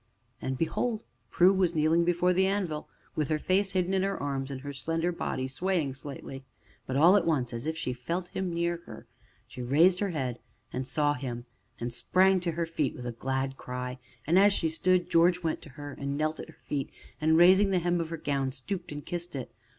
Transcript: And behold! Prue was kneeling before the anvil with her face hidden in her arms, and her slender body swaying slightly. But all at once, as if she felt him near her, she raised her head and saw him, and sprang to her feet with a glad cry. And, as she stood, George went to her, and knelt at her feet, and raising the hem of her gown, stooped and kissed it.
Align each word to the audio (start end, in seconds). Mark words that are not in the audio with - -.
And 0.41 0.57
behold! 0.57 1.03
Prue 1.29 1.53
was 1.53 1.75
kneeling 1.75 2.05
before 2.05 2.33
the 2.33 2.47
anvil 2.47 2.89
with 3.15 3.29
her 3.29 3.37
face 3.37 3.73
hidden 3.73 3.93
in 3.93 4.01
her 4.01 4.17
arms, 4.19 4.49
and 4.49 4.61
her 4.61 4.73
slender 4.73 5.11
body 5.11 5.47
swaying 5.47 5.93
slightly. 5.93 6.43
But 6.87 6.95
all 6.95 7.15
at 7.17 7.25
once, 7.27 7.53
as 7.53 7.67
if 7.67 7.77
she 7.77 7.93
felt 7.93 8.29
him 8.29 8.51
near 8.51 8.77
her, 8.87 9.05
she 9.45 9.61
raised 9.61 9.99
her 9.99 10.09
head 10.09 10.39
and 10.73 10.87
saw 10.87 11.13
him, 11.13 11.45
and 11.79 11.93
sprang 11.93 12.39
to 12.39 12.53
her 12.53 12.65
feet 12.65 12.95
with 12.95 13.05
a 13.05 13.11
glad 13.11 13.57
cry. 13.57 13.99
And, 14.25 14.39
as 14.39 14.53
she 14.53 14.69
stood, 14.69 15.07
George 15.07 15.43
went 15.43 15.61
to 15.61 15.69
her, 15.69 15.91
and 15.93 16.17
knelt 16.17 16.39
at 16.39 16.49
her 16.49 16.57
feet, 16.65 16.89
and 17.21 17.37
raising 17.37 17.69
the 17.69 17.77
hem 17.77 18.01
of 18.01 18.09
her 18.09 18.17
gown, 18.17 18.51
stooped 18.51 18.91
and 18.91 19.05
kissed 19.05 19.35
it. 19.35 19.51